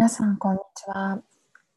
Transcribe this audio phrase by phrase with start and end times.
[0.00, 1.20] 皆さん、こんにちは。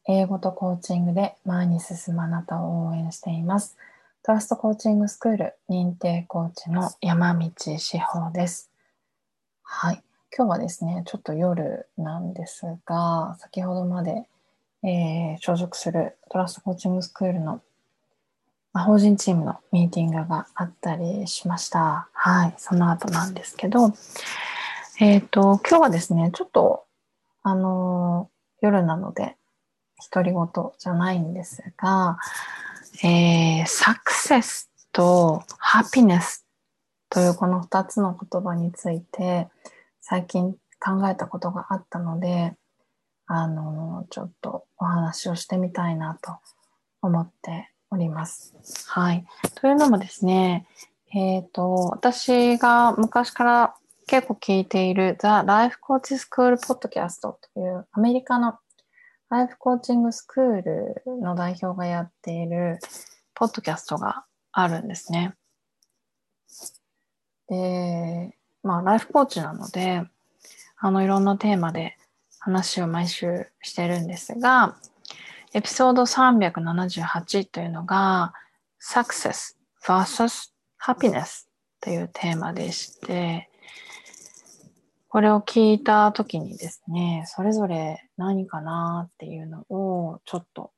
[0.08, 3.76] 英語とコーチングで前に進むあなたを応援しています。
[4.22, 8.70] トラストコーチングスクール認定コーチの山道志保です。
[9.62, 10.02] はい。
[10.34, 14.26] 今日はですね、ちょっと夜なんですが、先ほどまで、
[14.82, 17.60] えー、所属するトラストコーチングスクールの
[18.72, 22.08] 法人チームのミーティングがあったりしました。
[22.14, 22.54] はい。
[22.56, 23.92] その後なんですけど、
[24.98, 26.84] えっ、ー、と、今日はですね、ちょっと
[27.44, 29.36] あの、夜なので、
[30.10, 32.18] 独り言じゃないんですが、
[33.02, 36.46] えー、サクセスとハピネス
[37.10, 39.48] というこの二つの言葉について、
[40.00, 42.54] 最近考えたことがあったので、
[43.26, 46.32] あの、ちょっとお話をしてみたいなと
[47.02, 48.54] 思っております。
[48.88, 49.26] はい。
[49.54, 50.66] というのもですね、
[51.14, 53.74] えっ、ー、と、私が昔から
[54.06, 58.58] 結構聞いている The Life Coach School Podcast というアメリカの
[59.30, 62.78] ライフコーチングスクールの代表がやっている
[63.34, 65.34] ポッドキャストがあるんですね。
[67.48, 70.04] で、まあライフコーチなので、
[70.78, 71.96] あのいろんなテーマで
[72.38, 74.76] 話を毎週してるんですが、
[75.54, 78.34] エピソード378というのが
[78.80, 80.50] Success vs
[80.82, 81.46] Happiness
[81.80, 83.48] というテーマでして、
[85.14, 90.72] これを聞いた時にですね、それぞれ何かなっていうのをちょっと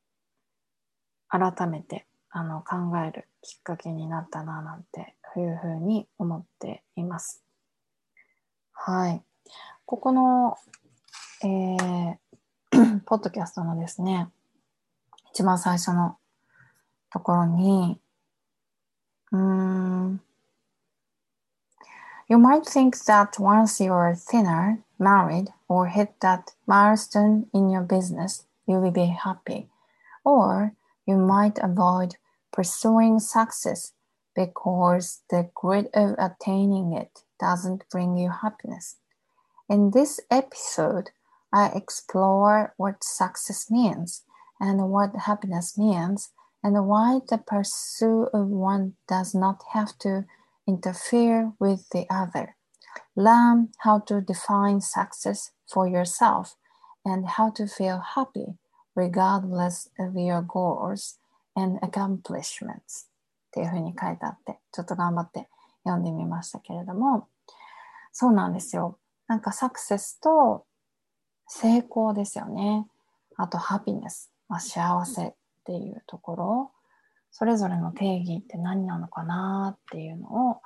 [1.26, 7.42] 改めてあの考えるきっかけになったななんていうふうに思っています。
[8.74, 9.22] はい。
[9.86, 10.58] ここの、
[11.42, 12.16] えー、
[13.06, 14.28] ポッドキャストのですね、
[15.30, 16.18] 一番最初の
[17.08, 17.98] ところに、
[19.32, 20.20] うーん、
[22.28, 28.80] You might think that once you're thinner, married, or hit that milestone in your business, you
[28.80, 29.68] will be happy.
[30.24, 30.74] Or
[31.06, 32.16] you might avoid
[32.52, 33.92] pursuing success
[34.34, 38.96] because the grit of attaining it doesn't bring you happiness.
[39.68, 41.10] In this episode,
[41.52, 44.24] I explore what success means
[44.60, 46.30] and what happiness means
[46.62, 50.24] and why the pursuit of one does not have to
[50.66, 52.56] interfere with the other.
[53.16, 56.56] Learn how to define success for yourself
[57.04, 58.58] and how to feel happy
[58.94, 61.18] regardless of your goals
[61.54, 63.08] and accomplishments
[63.48, 65.48] っていうふうに書いてあって、ちょっと頑張って
[65.84, 67.28] 読んでみましたけれども、
[68.12, 68.98] そうなんですよ。
[69.28, 70.66] なんかサクセスと
[71.46, 72.86] 成功ですよね。
[73.36, 75.34] あとハピネス、まあ、幸せっ
[75.64, 76.70] ていうところ。
[77.38, 80.62] それぞれの定義って何なのかなっていうのを、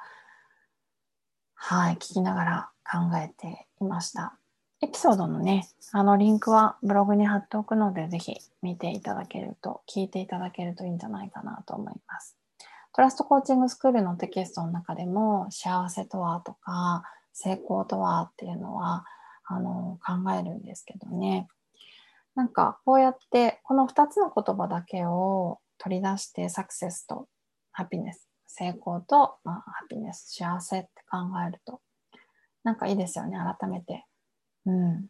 [1.56, 4.38] はい、聞きながら考えていました。
[4.80, 12.36] エピソードのね、あのリンクはブログに貼っておくので、ぜひ見ていただけると、聞いていただけるといいんじゃないかなと思います。
[12.92, 19.04] トラストコーチングスクールのテキストの中でも、幸せとはとか、成功とはっていうのは、
[19.44, 21.48] あの、考えるんですけどね。
[22.36, 27.26] なんか、こうやって、この2つの言葉だけを取り出してサクセスと
[27.72, 31.18] ハピネス、成功と、まあ、ハピネス、幸せって考
[31.48, 31.80] えると、
[32.62, 34.04] なんかいいですよね、改めて。
[34.66, 35.06] うん。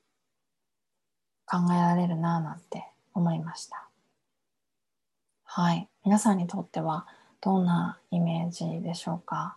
[1.47, 3.89] 考えられるなぁなんて思いました。
[5.43, 5.89] はい。
[6.05, 7.09] 皆さんにとっては
[7.41, 9.57] どんなイメージでしょうか？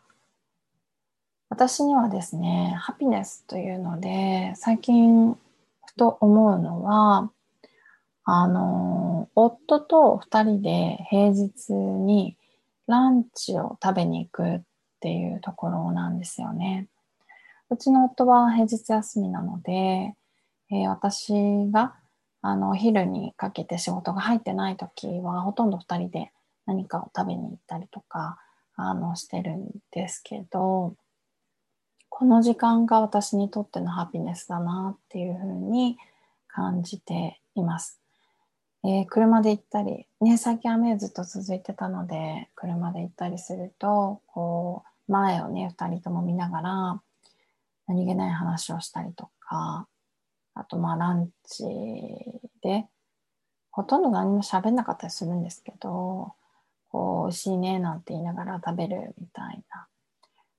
[1.49, 5.37] 私にはですね、ハピネスというので、最近
[5.85, 7.29] ふと思うのは、
[8.25, 12.37] あの、夫と二人で平日に
[12.87, 14.61] ランチを食べに行くっ
[14.99, 16.87] ていうところなんですよね。
[17.69, 20.15] うちの夫は平日休みなので、
[20.71, 21.33] えー、私
[21.71, 21.95] が
[22.41, 26.31] あのお昼にかけて仕事が入ってない時はほとんど二人で
[26.65, 28.37] 何かを食べに行ったりとか
[28.75, 30.95] あのしてるんですけど
[32.09, 35.97] この時間が私にとってのハピネスだなっていうふうに
[36.47, 38.02] 感じています。
[38.85, 47.01] えー、車で行ったり、ね、最近雨ずっと続いてたので、車で行ったりすると、こう、前をね、二人とも見ながら、
[47.87, 49.87] 何気ない話をしたりとか、
[50.53, 51.63] あと、まあ、ランチ
[52.61, 52.85] で、
[53.71, 56.33] ほとんど何も喋んなかったりするんですけど、
[56.89, 59.87] こう、美味しいね、なんて言いながら食べるみたいな。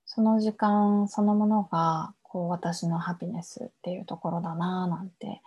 [0.05, 5.41] その時間そのものが、こう、私のハピネスっていうところだな、なんて、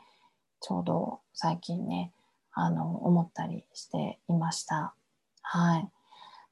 [0.60, 2.12] ちょうど最近ね、
[2.60, 4.94] あの、思ったりしていました。
[5.42, 5.88] はい。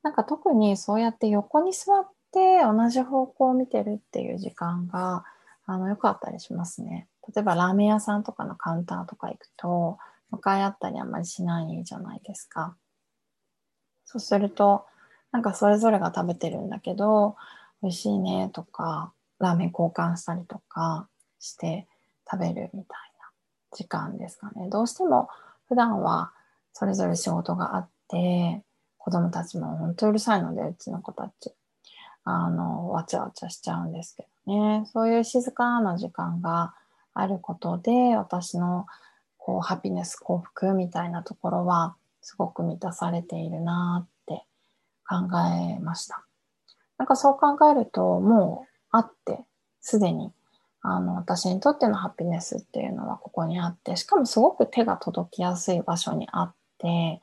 [0.03, 5.25] なんか特にそうやって横に座って同じ方向を見てるっていう時間が、
[5.67, 7.09] あの、良かったりしますね。
[7.35, 9.99] 例えばラーメン屋さんとかのカウンターとか行くと、
[10.31, 12.77] 向かい合ったりあんまりしないじゃないですか。
[14.05, 14.87] そうすると、
[15.33, 17.37] なんかそれぞれが食べてるんだけど、
[17.83, 21.09] 美味しいねとか、ラーメン交換したりとか
[21.41, 21.89] して
[22.31, 23.31] 食べるみたいな
[23.73, 24.69] 時間ですかね。
[24.71, 25.29] どうしても
[25.69, 26.33] 普段は
[26.73, 28.63] それぞれ仕事があって、
[28.99, 31.55] 子供たちも本当うるさいので、うちの子たち。
[32.25, 34.85] あの、わちゃわちゃしちゃうんですけどね。
[34.93, 36.75] そういう静かな時間が
[37.15, 38.87] あることで、私の
[39.39, 44.45] こうハピネス幸福みたいなところはすごく満たされているなって
[45.09, 46.25] 考えました。
[46.99, 49.45] なんかそう考えるともうあって
[49.81, 50.33] すでに
[50.89, 57.21] あの私にとってのハピネスっていうのはここにあってしかもすごく手が届きやすい場所にあって、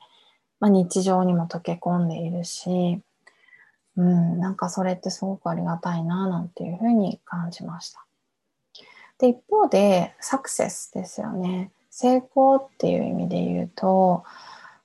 [0.60, 3.00] まあ、日常にも溶け込んでいるし、
[3.96, 8.04] うん、なんかそれってすごくありがたいななんていうふうに感じました。
[9.18, 11.70] で一方でサクセスですよね。
[11.88, 14.24] 成功っていう意味で言うと、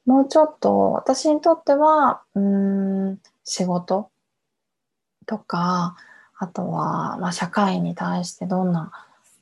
[0.06, 4.10] もうちょっと私にとっては、うん、仕事
[5.26, 5.98] とか、
[6.40, 8.92] あとは、まあ、社会に対してどんな、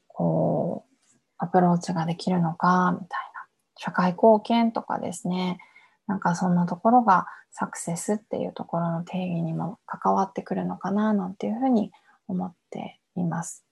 [0.07, 3.45] こう、アプローチができるのか、みたいな。
[3.75, 5.59] 社会貢献とかですね。
[6.07, 11.91] なんかそんなところがサクセスっていうところの定義にも関わってくるのかな、なんていうふうに
[12.27, 13.63] 思っています。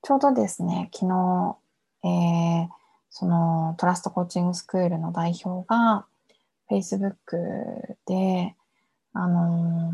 [0.00, 1.56] ちょうどですね、昨日、
[2.04, 2.82] えー
[3.14, 6.06] そのトラストコーチングスクールの代表が
[6.70, 7.14] Facebook
[8.06, 8.56] で、
[9.12, 9.92] あの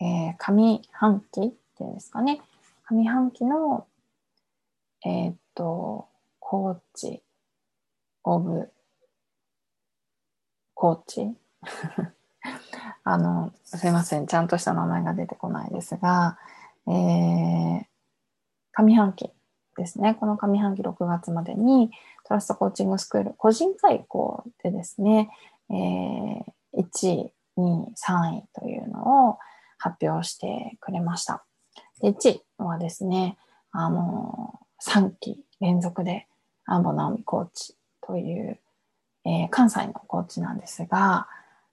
[0.00, 2.40] えー、上半期っていうんですかね、
[2.90, 3.86] 上半期の、
[5.04, 6.08] えー、っと、
[6.40, 7.22] コーチ、
[8.24, 8.70] オブ、
[10.74, 11.34] コーチ？
[13.04, 16.38] あの、すいません、ちゃんとした名前が出てこないですが、
[16.86, 17.84] えー、
[18.72, 19.30] 上半期
[19.76, 21.90] ですね、この上半期6月までに
[22.24, 25.30] トラストコーチングスクール個人開講でですね、
[25.70, 26.44] えー、
[26.76, 29.38] 1位、2位、3位というのを
[29.84, 31.44] 発表してくれました。
[32.00, 33.36] で1位はですね、
[33.70, 36.26] あの、3期連続で
[36.64, 38.58] アンボナオミコーチという、
[39.26, 41.28] えー、関西のコーチなんですが、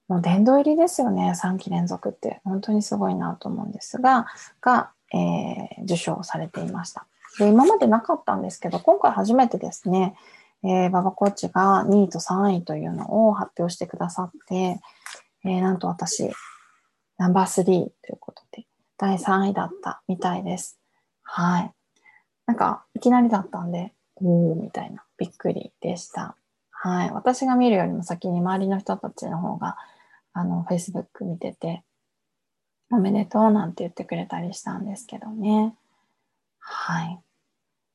[0.10, 2.42] もう殿堂入りですよね、3期連続って。
[2.44, 4.28] 本当にすごいなと思うんですが、
[4.60, 7.06] が、えー、受賞されていました。
[7.40, 10.16] で、今までなかったんですけど、今回初めてですね、
[10.64, 14.82] えー、ババコーチが2位と3位というのを発表してくださって、
[15.46, 16.30] えー、なんと私、
[17.22, 18.66] ナンバー3ということで、
[18.98, 20.80] 第3位だったみたいです。
[21.22, 21.72] はい。
[22.48, 26.36] なんか、いきなりだったんで、おー、みたいな、びっくりでした。
[26.72, 27.12] はい。
[27.12, 29.78] 私が見るよりも先に周りの人たちの方が、
[30.34, 31.84] あの、Facebook 見てて、
[32.92, 35.76] おめでとうなんて言ってくれたりしたんですけどね。
[36.58, 37.20] はい。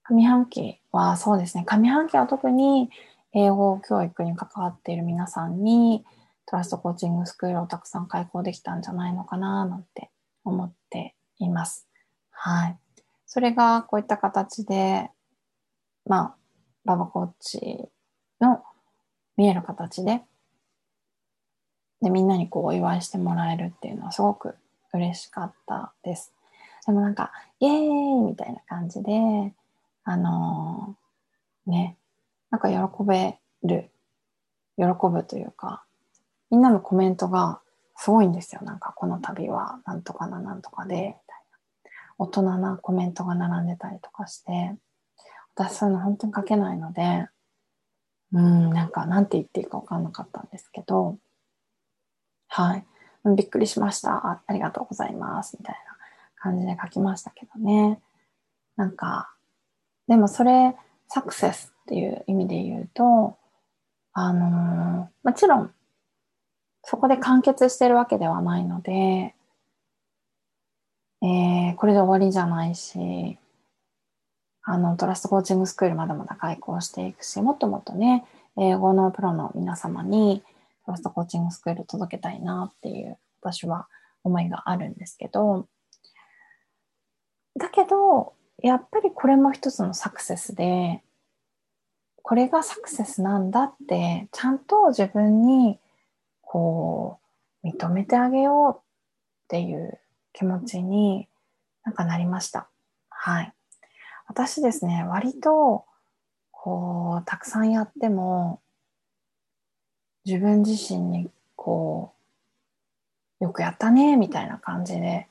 [0.08, 1.64] 上半期はそうですね。
[1.64, 2.90] 上半期は特に
[3.32, 6.04] 英語教育に関わっている皆さんに
[6.46, 10.10] トラストコーチングスクールをたくさん開講できたんじゃないのかななんて
[10.44, 11.86] 思っています。
[12.30, 12.78] はい。
[13.26, 15.10] それがこういった形で、
[16.06, 16.34] まあ、
[16.84, 17.88] ババコーチ
[18.40, 18.62] の
[19.36, 20.22] 見える形で、
[22.00, 24.54] で、みんなにこうお祝いしてもらえるっていうのはすごく
[24.92, 26.32] 嬉しかったです。
[26.86, 29.52] でもなんか、イエーイみたいな感じで、
[30.04, 31.96] あのー、ね、
[32.50, 33.90] なんか喜べる、
[34.76, 35.85] 喜ぶというか、
[36.50, 37.60] みんなのコメントが
[37.96, 38.62] すごいんですよ。
[38.62, 41.16] なんか、この旅はなんとかな、なんとかで、みたいな。
[42.18, 44.76] 大人なコメントが並んでたりとかして、
[45.54, 47.28] 私そういうの本当に書けないので、
[48.32, 51.18] うん、なんか、なんて言っていいか分かんなかったんですけど、
[52.48, 52.86] はい。
[53.36, 54.26] びっくりしました。
[54.26, 55.56] あありがとうございます。
[55.58, 55.96] みたいな。
[56.46, 58.00] 感じで書きましたけどね。
[58.76, 59.32] なんか、
[60.06, 60.76] でもそれ、
[61.08, 63.36] サクセスっていう意味で言うと、
[64.12, 65.74] あのー、もちろん、
[66.88, 69.34] そこで完結してるわけではないので、
[71.20, 73.38] えー、これで終わりじゃないし、
[74.62, 78.24] あの、トラストコーチングスクールまだまだ開講していくし、もっともっとね、
[78.56, 80.44] 英語のプロの皆様に
[80.84, 83.88] トラストコーチングスクール届けたいなっていう私は
[84.22, 85.66] 思いがあるんですけど、
[87.58, 91.02] だけど、やっぱりこれも一つのサクセスで、
[92.22, 95.80] これがサクセスなんだって、ちゃんと自分に、
[96.46, 97.18] こ
[97.62, 98.82] う、認めてあげようっ
[99.48, 100.00] ていう
[100.32, 101.28] 気持ちに
[101.84, 102.68] なんかなりました。
[103.10, 103.52] はい。
[104.26, 105.84] 私ですね、割と、
[106.50, 108.60] こう、たくさんやっても、
[110.24, 112.14] 自分自身に、こ
[113.40, 115.28] う、よくやったね、みたいな感じで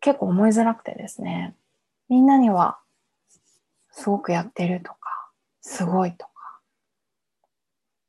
[0.00, 1.54] 結構思いづらくてですね、
[2.08, 2.78] みんなには
[3.92, 5.30] すごくやってるとか、
[5.60, 6.31] すごいとか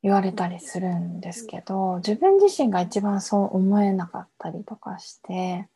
[0.03, 5.67] 言われたりするんですけど、自分自身が一番そう思えなかったりとかして、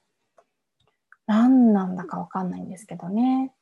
[1.26, 3.54] 何なんだかわかんないんですけどね。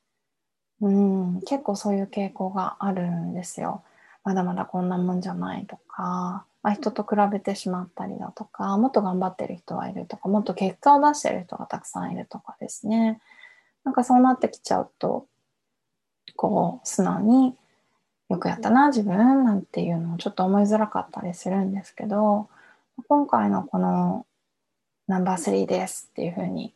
[0.81, 3.83] うん、結構そういう傾向があるんですよ。
[4.23, 13.21] まだまだこんなもんじゃないとか、まあ、人と比べてしまったりだとか、もっと頑張ってる人はいるとか、もっと結果を出してる人がたくさんいるとかですね。
[13.83, 15.27] なんかそうなってきちゃうと、
[16.35, 17.55] こう、素直に
[18.29, 22.49] よくやったな、自分なんていうのをちょっと思いづらかったりするんですけど、
[23.07, 24.25] 今回のこの
[25.07, 26.73] ナンバー3ですっていうふうに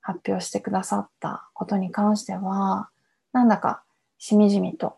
[0.00, 2.88] 発表してくださったことに関しては、
[3.32, 3.82] なんだか
[4.18, 4.96] しみじみと、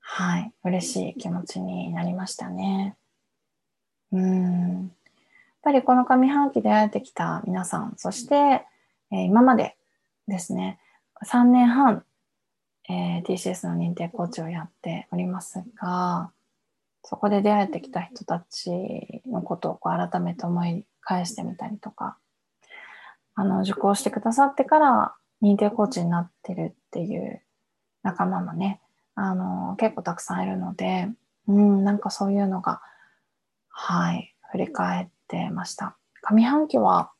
[0.00, 2.96] はい、嬉しい気持ちになりましたね。
[4.12, 4.82] うん。
[4.82, 4.88] やっ
[5.62, 8.64] ぱりこの上半期出会えてきた皆さん、そして、
[9.12, 9.76] えー、今まで
[10.28, 10.78] ですね、
[11.24, 12.04] 3年半、
[12.88, 16.30] えー、TCS の認定コーチをやっておりますが、
[17.02, 18.70] そこで出会えてきた人たち
[19.26, 22.18] のことをこう改めて思い返してみたりとか、
[23.34, 27.42] あの、受講してくださってから認定コーチになってるっていう
[28.02, 28.80] 仲間もね、
[29.14, 31.08] あの、結構たくさんいるので、
[31.48, 32.80] うん、なんかそういうのが、
[33.68, 35.96] はい、振り返ってました。
[36.22, 37.12] 上半期は、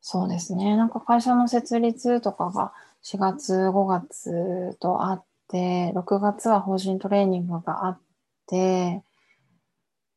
[0.00, 2.72] そうですね、なんか会社の設立とかが
[3.04, 8.00] 4月、5月とあって、6月は法人トレーニングがあっ
[8.46, 9.02] て、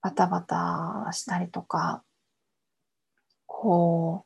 [0.02, 2.02] バタバタしたりとか、
[3.46, 4.26] こ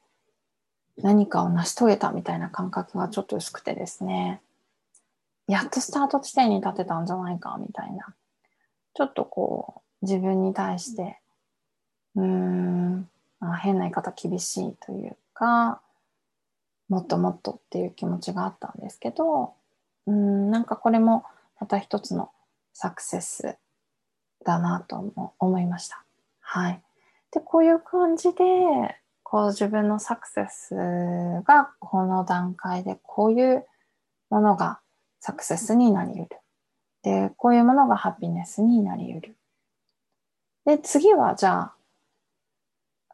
[0.95, 4.43] う、何かを成し遂げたみたいな感覚がちょっと薄くてですね、
[5.47, 8.13] やっとスタート地点に立てたんじゃないかみたいな、
[8.93, 11.19] ちょっとこう、自分に対して、
[12.15, 15.81] うーん、あ、変な言い方厳しいというか、
[16.91, 19.53] もっともっとっていう気持ちがあったんですけど、
[20.07, 21.23] うん、なんかこれも
[21.57, 22.31] また一つの
[22.73, 23.55] サクセス
[24.45, 26.03] だなと思いました。
[26.41, 26.81] はい。
[27.31, 28.43] で、こういう感じで、
[29.23, 30.75] こう自分のサクセス
[31.45, 33.65] がこの段階でこういう
[34.29, 34.81] ものが
[35.21, 36.37] サクセスになり得る。
[37.03, 39.37] で、こういうものがハピネスになり得る。
[40.65, 41.73] で、次はじゃあ、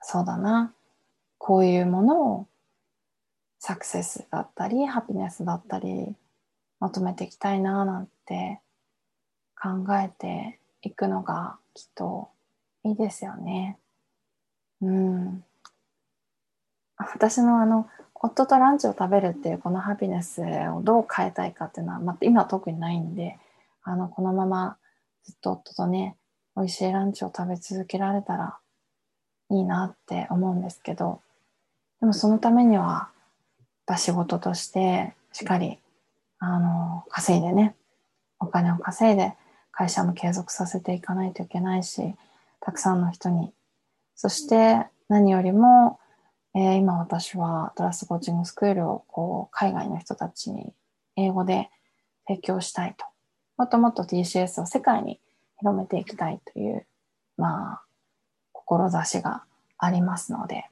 [0.02, 0.74] そうだな。
[1.38, 2.48] こういうものを
[3.68, 6.16] サクセスだったり、ハピネスだったり、
[6.80, 8.62] 求めていきたいななんて
[9.62, 12.30] 考えていくのがきっと
[12.86, 13.78] いいですよね。
[14.82, 15.44] うん。
[16.96, 20.42] 私のあの夫とランチを食べるっていうこのハピネス
[20.74, 23.38] をどう変えたいかっていうのは、まあ、今は特にないんで
[23.84, 24.78] あのこのまま
[25.26, 26.16] ずっと夫とね
[26.56, 28.60] 美味しいランチを食べ続けられたら
[29.50, 31.22] いいなって思うんですけど
[32.00, 33.10] でもそのためには
[33.96, 35.80] 仕事としてしっかり
[36.40, 37.76] あの稼いでね
[38.40, 39.34] お金を稼いで
[39.72, 42.16] 会社も継続させていかないといけないし
[42.60, 43.54] たくさんの人に
[44.16, 46.00] そして何よりも
[46.60, 50.74] えー、今私はトラストコーチングスクールをこう海外の人たちに
[51.16, 51.70] 英語で
[52.28, 53.06] 提供したいと。
[53.58, 55.20] もっともっと TCS を世界に
[55.60, 56.88] 広めていきたいという、
[57.38, 57.82] まあ、
[58.54, 59.44] 志が
[59.78, 60.66] ありますので、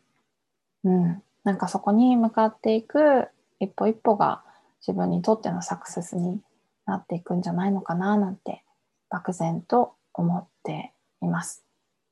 [0.83, 1.23] うん。
[1.45, 4.43] なんかそこに向かっていく一歩一歩が
[4.85, 6.41] 自分にとってのサクセスに
[6.85, 8.63] なっていくんじゃないのかななんて
[9.09, 11.63] 漠然と思っています。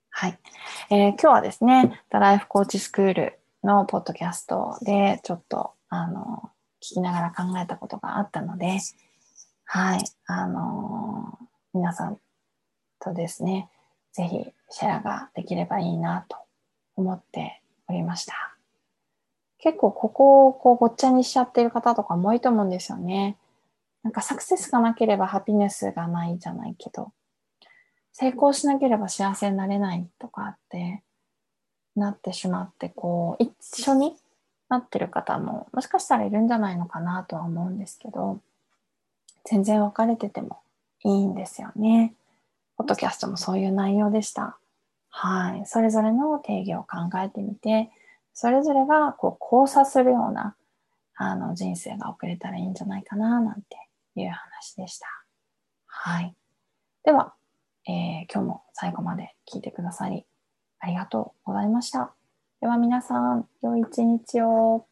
[0.09, 0.39] はい。
[0.91, 8.79] えー、今日はですね、The Life Coach School のポッドキャストでちょっとあの聞きながら考えたことがあったので、
[9.65, 11.39] はい、あの
[11.73, 12.19] 皆さん
[12.99, 13.69] とですね、
[14.11, 16.37] ぜひシェアができればいいなと
[16.95, 18.52] 思っておりました。
[19.63, 23.37] 結構ここをこうごっちゃにしちゃってる方とかも多いと思うんですよね。
[24.03, 27.13] なんかサクセスがなければハピネスがないじゃないけど、
[28.11, 31.01] 成功しなければ幸せになれないとかって、
[31.95, 34.17] なってしまってこう一緒に
[34.67, 38.41] なってる方ももしかしたらいるんじゃないのかなとは思うんですけど
[39.45, 40.57] 全然分かれてても
[41.03, 42.15] いいんですよね。
[42.75, 44.57] ポッドキャストもそういう内容でした。
[45.09, 45.65] はい。
[45.67, 47.91] それぞれの定義を考えてみて、
[48.33, 50.55] それぞれがこう交差するような
[51.15, 53.77] あの人生が送れたらいいんじゃないかななんて
[54.15, 55.07] いう話でした。
[55.85, 56.35] はい。
[57.03, 57.33] では、
[57.87, 60.25] えー、今日も最後まで聞いてくださり
[60.79, 62.13] ありがとうございました。
[62.59, 64.85] では皆さん、良い一日を。